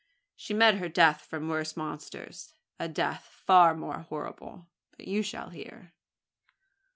[0.35, 4.65] She met her death from worse monsters a death far more horrible;
[4.97, 5.93] but you shall hear."